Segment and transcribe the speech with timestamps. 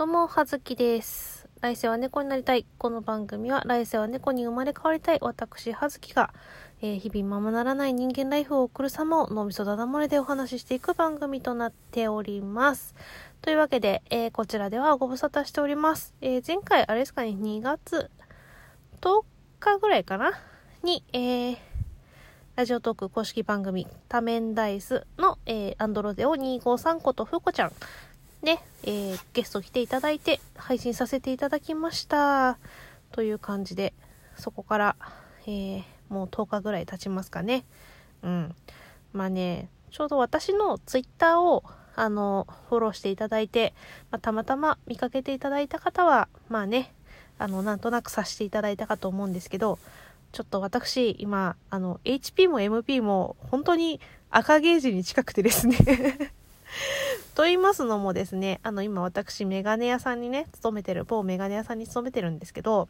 [0.00, 1.46] どうも、はずきです。
[1.60, 2.64] 来世は猫になりたい。
[2.78, 6.32] この番組は来世は猫に生まれ変わりたい私、はずきが、
[6.80, 12.94] えー日々ままならない人間ライフを送る様を脳みそだだ漏れでお話ししていく番組となっております。
[13.42, 16.14] というわけで、えーこちらではご無沙汰しております。
[16.22, 18.10] えー前回、あれですかね、2月
[19.02, 19.22] 10
[19.58, 20.32] 日ぐらいかな
[20.82, 21.56] に、えー
[22.56, 27.72] ラジオトーク公式番組、多面ダイスの、えーアンドロデオ253ことふうこちゃん
[28.42, 32.58] ね、えーゲスト来ていただいて配信させていただきました。
[33.12, 33.92] という感じで、
[34.36, 34.96] そこから、
[35.46, 37.64] えーもう10日ぐらい経ちますかね。
[38.22, 38.54] うん。
[39.12, 41.62] まあね、ちょうど私のツイッターを、
[41.94, 43.74] あの、フォローしていただいて、
[44.10, 46.92] まあ、たまたま見かけていただいた方は、まあね、
[47.38, 49.78] あの、なんとなくさせていただいたかと思うんですけど、
[50.32, 55.76] ちょっと私、今、あの、HP も MP も本当に赤ゲージに近くてですね
[57.34, 62.88] と言いますのもですね、あの、今私、メガネ屋さんにね、勤めてる、某メガネ屋さんに勤めてるんですけど、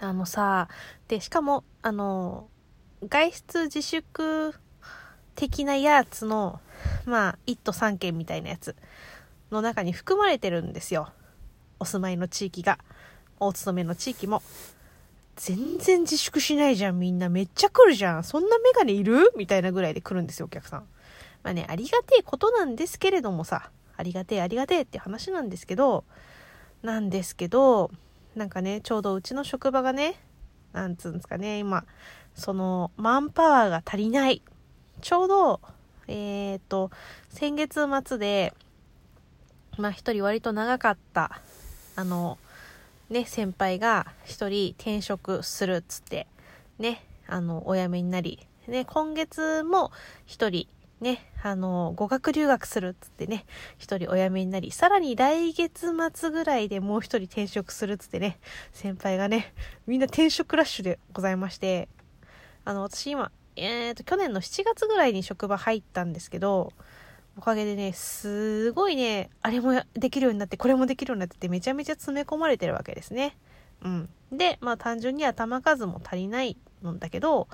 [0.00, 0.68] あのさ、
[1.08, 2.48] で、しかも、あの、
[3.08, 4.54] 外出自粛
[5.34, 6.60] 的なやつの、
[7.04, 8.74] まあ、1都3県みたいなやつ
[9.50, 11.12] の中に含まれてるんですよ。
[11.78, 12.78] お住まいの地域が。
[13.40, 14.42] お勤めの地域も。
[15.36, 17.28] 全然自粛しないじゃん、みんな。
[17.28, 18.24] めっちゃ来るじゃん。
[18.24, 19.32] そんなメガネいる？
[19.36, 20.86] みたいなぐらいで来るんですよ、お客さん。
[21.44, 26.04] まあね、ありがてえことなんですけれどもさ、ありがてえありがてえって話なんですけど、
[26.82, 27.90] なんですけど、
[28.34, 30.16] なんかね、ちょうどうちの職場がね、
[30.72, 31.84] なんつうんですかね、今、
[32.34, 34.42] その、マンパワーが足りない。
[35.02, 35.60] ちょうど、
[36.08, 36.90] えっ、と、
[37.28, 38.54] 先月末で、
[39.78, 41.40] まあ一人割と長かった、
[41.94, 42.38] あの、
[43.10, 46.26] ね、先輩が一人転職するっつって、
[46.78, 49.92] ね、あの、お辞めになり、ね、今月も
[50.26, 50.68] 一人、
[51.04, 53.46] ね、あの、語学留学するっつってね、
[53.78, 58.38] 一人お辞めになり、さらに来月末ぐらいでもう一人転職するっつってね、
[58.72, 59.52] 先輩がね、
[59.86, 61.88] みんな転職ラッシュでございまして、
[62.64, 66.72] あの、私今、えーと、去年の7月ぐらいに職場入ったんですけど、
[67.36, 73.36] おかげでね、すごいね、あれもできるようになって、これもできるようになってて、めちゃめちゃ詰め込まれてるわけですね。
[73.82, 74.08] うん。
[74.32, 76.56] で、まあ単純には球数も足りない
[76.86, 77.48] んだけど、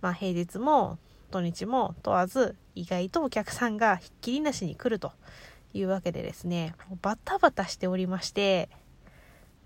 [0.00, 0.98] まあ平日も
[1.30, 5.12] 土日も問わず、意外とお客さんがひっきりなしに来ると
[5.74, 8.68] いうわけでですね、バタバタしておりまして、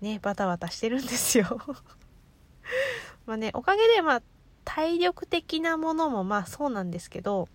[0.01, 1.59] ね、バタバタしてるんですよ。
[3.25, 4.21] まあね、おかげで、まあ、
[4.65, 7.47] 体力的なものもまあそうなんですけど、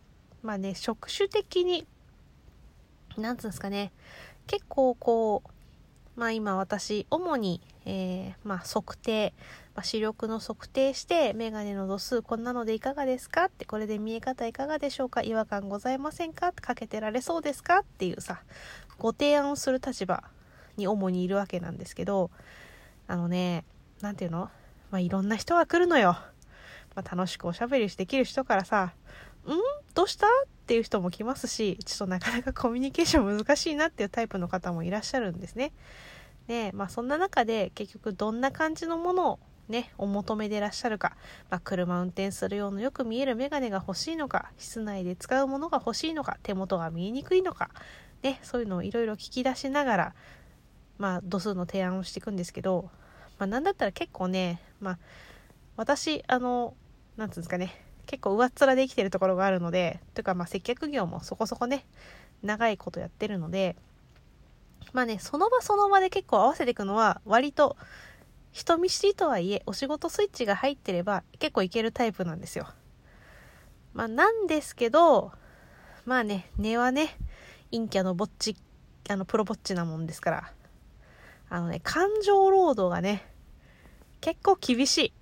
[0.43, 1.87] まあね、職種的に、
[3.17, 3.93] なんつうんですかね、
[4.47, 9.33] 結構こう、まあ今私、主に、えー、まあ測定、
[9.75, 15.23] まあ、視力の測定して、メガネの度数こんなのでいかがですかって、これで見え方いかがでしょうか？
[15.23, 16.53] 違和感ございませんか？
[16.53, 17.79] かけてられそうですか？
[17.79, 18.43] っていうさ、
[18.99, 20.23] ご提案をする立場
[20.77, 22.31] に主にいるわけなんですけど、
[23.07, 23.65] あのね、
[24.03, 24.51] なんていうの？
[24.91, 26.19] まあいろんな人が来るのよ。
[26.95, 28.93] まあ、楽しくおしゃべりできる人からさ、ん？
[29.95, 30.27] どうした？
[30.27, 30.31] っ
[30.69, 35.73] ていう人も来ますし、ちょっとなかなかコミュニケーション難しいなっていうタイプの方もいらっしゃるんですね。
[36.49, 39.39] で、まあそんな中で結局どんな感じのものを
[39.69, 41.17] ね、お求めでいらっしゃるか、
[41.51, 47.71] まあ車運転する用のよく見えるメガネが欲しいのか、室内で使うものが欲しいのか、手元が見えにくいのか、
[48.23, 50.15] ね、そういうのをいろいろ聞き出しながら、
[50.97, 52.91] まあ度数の提案をしていくんですけど、
[53.39, 54.99] まあなんだったら結構ね、まあ
[55.77, 56.75] 私、あの、
[57.19, 61.85] なんつうんですかね、結構上っ面で生きてるところがあるので、というかまあ接客業もそこそこね、
[62.43, 63.77] 長いことやってるので、
[64.93, 67.77] まあね、その場その場で結構合わせていくのは割と
[68.53, 72.67] 人見知りとはいえお仕事スイッチが入ってれば結構いけるタイプなんですよ。
[73.93, 75.33] まあなんですけど、
[76.05, 77.17] まあね、根はね、
[77.71, 78.57] 陰キャのぼっち、
[79.09, 80.53] あの、プロぼっちなもんですから、
[81.51, 83.27] あのね、感情労働がね、
[84.21, 85.13] 結構厳しい。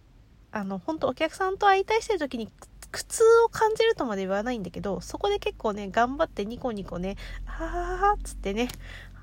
[0.53, 2.51] あの、本当お客さんと相対してる時に
[2.91, 7.17] 苦痛を感じるとまで言わないんだけど、そこで結構ね、頑張ってニコニコね、
[7.47, 8.69] あーっつってね、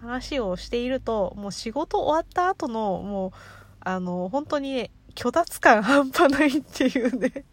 [0.03, 3.31] 話をしていると、もう仕事終わった後の、もう、
[3.79, 7.45] あの、本当にね、虚脱感半端ないっていうね、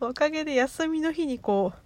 [0.00, 1.78] おかげで休みの日にこう、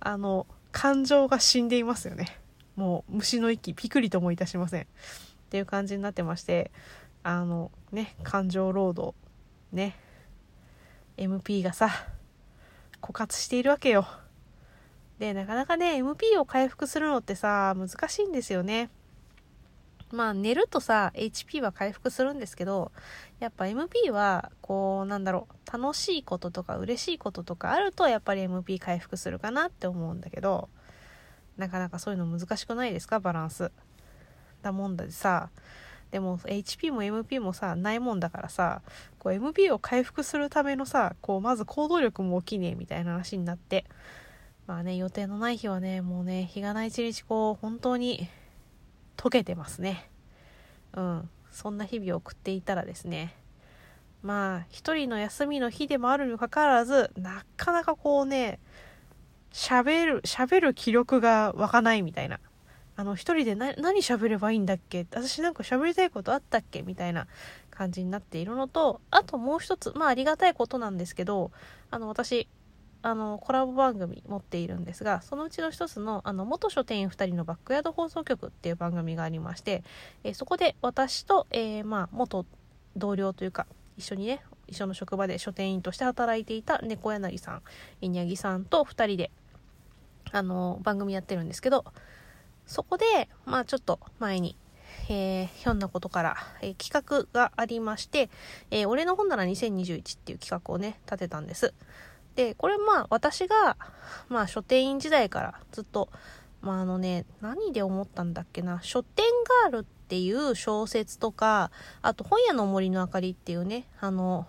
[0.00, 2.38] あの、感情が死んでいますよね。
[2.74, 4.82] もう虫の息、ピクリともいたしません。
[4.82, 4.86] っ
[5.50, 6.70] ていう感じになってまして、
[7.22, 9.14] あの、ね、感情労働、
[9.72, 9.96] ね、
[11.18, 11.90] MP がさ、
[13.02, 14.06] 枯渇しているわけよ。
[15.18, 18.90] で、なかなかね、MP を回復するのってさ、難しいんですよね。
[20.12, 22.92] まあ、寝るとさ、HP は回復するんですけど、
[23.40, 30.68] やっぱ MP は、こう、なんだろう、楽しいこととか嬉しいこととかあると、やっぱり MP 回復するかなって思うんだけど、
[31.56, 33.72] なかなかそういうの難しくないですか、バランス。
[34.62, 35.50] だもんだでさ
[36.10, 38.82] でも HP も MP もさないもんだからさ
[39.18, 43.84] こう MP を回復するためのさこうまず行動力も起きねえみたいな話になって
[44.66, 48.28] まあね予定のない日はねもうね日がない一日こう本当に
[49.22, 50.10] 溶けてますね。
[50.94, 51.30] うん。
[51.52, 53.36] そんな日々を送っていたらですね。
[54.22, 58.58] まあ一人の休みの日でもあるにもかかわらずなかなかこうね
[59.52, 62.40] 喋る喋る気力が湧かないみたいな。
[62.94, 65.06] あの一人で何喋ればいいんだっけ？
[65.10, 66.82] 私なんか喋りたいことあったっけ？
[66.82, 67.26] みたいな
[67.70, 71.52] 感じになっているのとあともう一つまあありがたいことなんですけど
[71.90, 72.48] あの私
[73.02, 79.82] あのコラボ番組持っているんですがそのうちの一つのあの元書店員2人のバックヤード放送局っていう番組がありまして、
[80.24, 82.46] え、そこで私と、えー、まあ、元
[82.96, 83.66] 同僚というか
[83.96, 87.62] 一緒にね一緒の職場で書店員として働いていた猫柳さん
[88.00, 89.30] 稲城さんと2人で
[90.30, 91.84] あの番組やってるんですけど
[92.66, 94.56] そこでまあちょっと前に
[95.08, 98.30] えー、ひょんなことから、えー、企画がありまして、
[98.70, 101.74] えー、俺の本なら2021っていう企画をね、立てたんです。
[102.34, 103.76] で、これまあ私が、
[104.28, 106.08] まあ書店員時代からずっと、
[106.60, 109.24] まああのね、何で思ったんだっけな、書店
[109.64, 111.70] ガールっていう小説とか、
[112.00, 114.46] あと本屋の森の明かりっていうね、あの、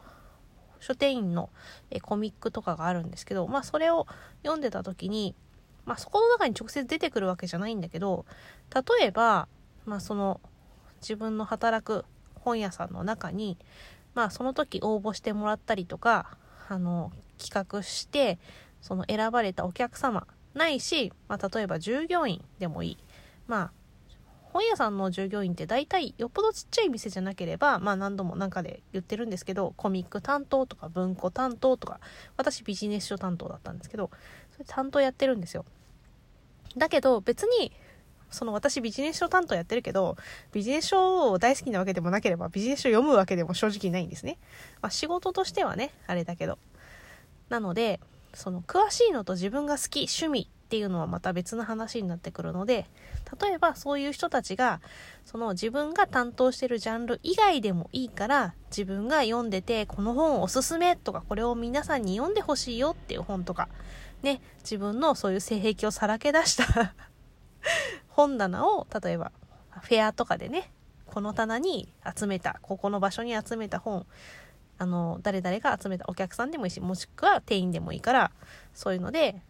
[0.79, 1.49] 書店員の
[1.91, 4.05] えコミックとかがあるんですけど、まあそれを
[4.43, 5.35] 読んでた時に、
[5.85, 8.25] まあそこの中に直接出てくるわけじゃないんだけど、
[8.73, 9.47] 例えば、
[9.85, 10.39] まあその
[11.01, 13.57] 自分の働く本屋さんの中に、
[14.13, 16.37] まあその時応募してもらったりとか、
[16.69, 18.39] あの、企画して、
[18.81, 22.97] その選ばれたお客様ないし、まあ例えば従業員でもいい。
[23.47, 23.71] まあ
[24.53, 31.99] 本屋さんの従業員って大体よっぽどちっちゃい店じゃなければ、まあ何度もなんかで言ってるんですけど、コミック担当とか文庫担当とか、
[32.37, 34.11] 私ビジネス書担当だったんですけど、
[34.51, 35.65] それ担当やってるんですよ。
[36.77, 37.71] だけど別に、
[38.33, 40.17] その私ビジネス書担当やってるけど、
[40.51, 44.37] ビジネス書を大好きなわけでもなければ、ビジネス書読むわけでも正直ないんですね。
[44.81, 46.57] まあ仕事としてはね、あれだけど。
[47.49, 47.99] なので、
[48.33, 52.87] その詳しいのと自分が好き、趣味っていうのはまた別の話になってくるので
[53.39, 54.81] 例えばそういう人たちが
[55.23, 63.69] その自分が担当してるジャンル以外でもいいから自分が読んでてこの本おすすめとかこれを皆さんに読んでほしいよっていう本とか
[64.23, 66.95] ね自分のそういう性癖をさらけ出した
[68.15, 69.31] 本棚を例えば
[69.81, 70.71] フェアとかでね
[71.05, 74.05] この棚に集めたここの場所に集めた本
[74.77, 78.31] あの誰々が集めたお客さんでもいいしもしくは店員でもいいから
[78.73, 79.41] そういうので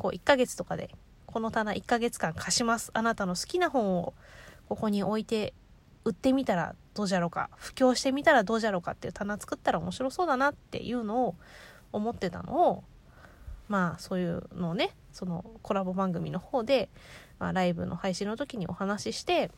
[0.00, 0.88] こう1ヶ月とかで、
[1.26, 2.90] この棚1ヶ月間貸します。
[2.94, 4.14] あなたの好きな本を
[4.66, 5.52] ここに置いて
[6.06, 11.34] 売ってみたらどうじゃろうか、布教してみたらどうじゃろうかっていう棚作ったら面白そうだなっていうのを
[11.92, 12.84] 思ってたのを、
[13.68, 16.88] まあそういうのをね、そのコラボ番組の方で、
[17.38, 19.50] まあ、ライブの配信の時にお話しして、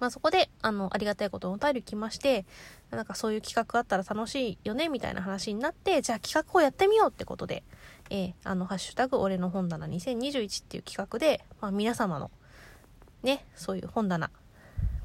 [0.00, 2.44] まあそこで、あの、ありがたいことお便り来まして、
[2.90, 7.62] なんかそういう企画あったら楽しいよね、みたいな話になって、じゃあ企画をやってみようってことで、
[8.10, 12.30] えー、あの、ハッシュタグ、俺の本棚2021っていう企画で、まあ、皆様の、
[13.22, 14.30] ね、そういう本棚、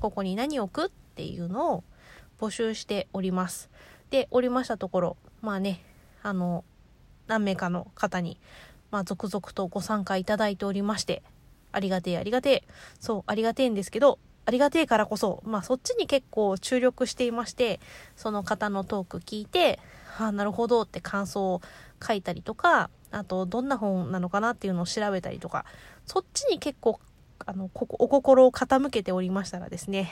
[0.01, 1.83] ここに何を置くっていうのを
[2.39, 3.69] 募集しております。
[4.09, 5.83] で、おりましたところ、まあね、
[6.21, 6.65] あの、
[7.27, 8.37] 何名かの方に、
[8.91, 11.23] まあ、続々とご参加いただいておりまして、
[11.71, 12.63] ありがてえ、ありがてえ。
[12.99, 17.79] そう、ありがてえんですけど、ありがてえからこそ、まあそっちに結構注力していまして、
[18.15, 19.79] その方のトーク聞いて、
[20.19, 21.61] ああ、なるほどって感想を
[22.05, 25.65] 書いたりとか、あと、どんな本なのかなっていうのを調べたりとか、
[26.05, 26.99] そっちに結構、
[27.45, 30.11] あの、ここ、お心を傾けておりましたらですね、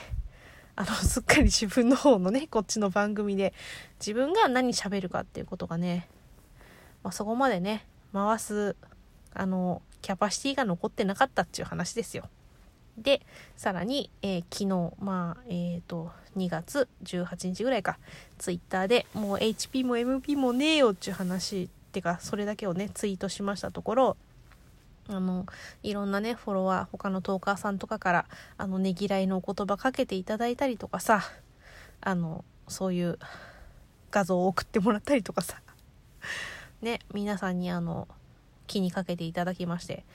[0.75, 3.53] あの、すっかり自分の方のね、こっちの番組で、
[3.99, 6.07] 自分が何喋るかっていうことがね、
[7.03, 8.75] まあ、そこまでね、回す、
[9.33, 12.29] あの、キャパシティが残ってなかったっていう話ですよ。
[12.97, 13.21] で、
[13.55, 17.97] さらに、えー、昨日、まあ、えっ、ー、と、2月18日ぐらいか、
[18.37, 24.17] ツイッターでもう HP も MP もねえよっていう話ってか、それだけをね、ツイートしましたところ、
[25.09, 25.45] あの、
[25.81, 28.25] いろんなね、フォロワー、他のトーカーさんとかから、
[28.57, 31.23] あの、ねぎらいのお言葉かけていただいたりとかさ、
[32.01, 33.17] あの、そういう
[34.11, 35.61] 画像を送ってもらったりとかさ、
[36.81, 38.07] ね、皆さんにあの、
[38.67, 40.05] 気にかけていただきまして、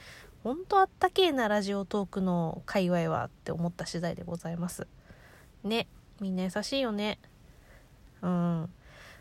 [0.43, 4.87] ほんとあったけえなラジオトークの界隈はって思った次第でございます。
[5.63, 5.87] ね。
[6.21, 7.19] みんな優しいよね。
[8.23, 8.71] うん。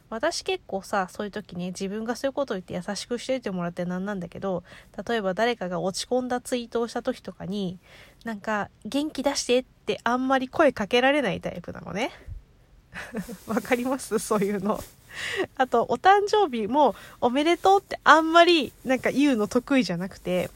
[0.09, 4.63] 私結構さ、そういう時ね、自分がそういうことを言って優しくしといてもらってなんなんだけど、
[5.07, 7.79] 例えば誰かが落ち込んだツイートをした時とかに、
[8.23, 12.11] なんか、元気出してってあんまり声かけられないタイプなのね。
[13.47, 14.19] わかります？
[14.19, 14.79] そういうの。
[15.57, 20.49] あと、お誕生日もおめでとうってあんまりなんか言うの得意じゃなくて、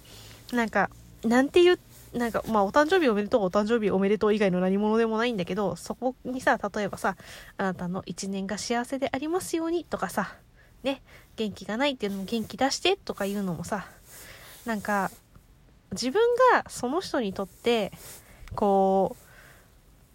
[0.51, 0.89] なんか、
[1.23, 1.79] なんて言う、
[2.13, 7.17] なんかまあお誕生日おめでとうお誕生日おめでとう以外の何者でもないんだけどそこにさ例えばさ
[7.57, 10.33] あなたの一年が幸せでありますようにとかさ
[10.83, 11.01] ね
[11.35, 13.87] 元気がないっていうのも元気出してとかいうのもさ
[14.65, 15.11] なんか
[15.91, 16.21] 自分
[16.53, 17.91] がその人にとって
[18.55, 19.23] こう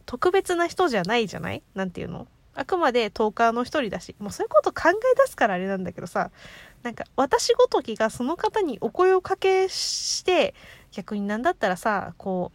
[0.07, 1.63] 特別な人じゃないじゃない？
[1.75, 2.27] なんていうの？
[2.55, 4.93] あくまでトーカーの一人だしもうそういうこと考え
[5.25, 6.31] 出すからあれなんだけどさ
[6.83, 10.55] なんか私ごときがその方にお声をかけして
[10.91, 12.53] 逆になんだったらさこ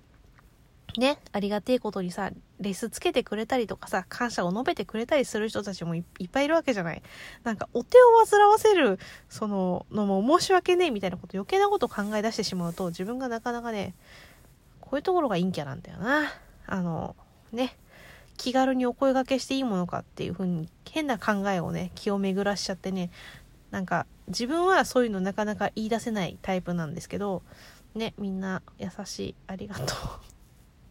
[0.97, 7.01] うねありがてえことにさレスつけてくれたりとかさ感謝を述べてくれたりする人たちもいっぱいいるわけじゃない。
[7.43, 8.99] なんかお手を煩わせる
[9.29, 13.95] そののも申し訳ねえみたいなこと余計なこと考え出してしまうと自分がなかなかね
[14.81, 16.31] こういうところが陰キャなんだよな。
[16.65, 17.15] あの
[17.51, 17.77] ね。
[18.37, 23.09] 気軽にお声がけしていいものかっていう風に変な考えをね気を巡らしちゃってね
[23.71, 27.41] なんか自分はそういうのなかなか言い出せないタイプなんですけど
[27.95, 29.87] ねみんな優しいありがとう。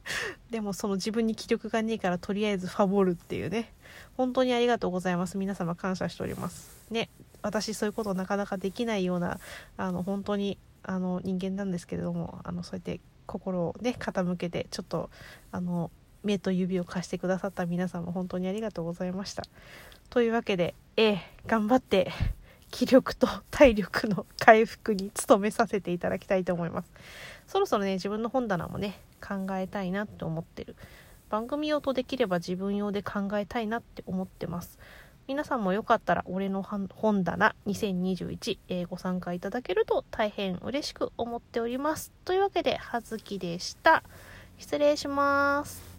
[0.51, 3.73] でもその自分に気力がねえからとりあえずファボるっていうね。
[4.17, 5.37] 本当にありがとうございます。
[5.37, 6.87] 皆様感謝しております。
[6.91, 7.11] ね
[7.43, 9.39] 私そういうことなかなかできないような
[9.77, 15.11] あの本当にあの人間なんですけれどもあのそうやって心をね傾けてちょっと
[15.51, 15.91] あの
[16.27, 19.45] 目と指を貸してくださった皆様本当にありがとうございました。
[20.11, 22.11] というわけで、ええ頑張って
[22.71, 26.91] 気力と体力の回復に努めさせていただきたいと思います。
[27.47, 30.77] そろそろね自分の本棚もね考えたいなって思ってる。
[31.29, 34.79] 番組用とできれば自分用で考えたいなって思ってます。
[35.29, 42.13] 皆さんもよかったら俺の本棚2021、え、ご参加いただけると大変嬉しく思っております。
[42.25, 44.05] というわけで葉月でした。
[44.59, 45.96] 失礼します。